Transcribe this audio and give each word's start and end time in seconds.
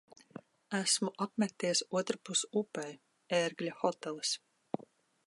Esmu 0.77 1.11
apmeties 1.25 1.83
otrpus 2.01 2.43
upei. 2.63 2.93
"Ērgļa 3.41 3.77
hotelis". 3.83 4.33